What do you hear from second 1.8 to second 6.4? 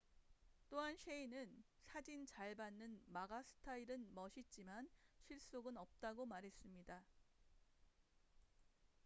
사진 잘 받는 마가 스타일은 멋있지만 실속은 없다고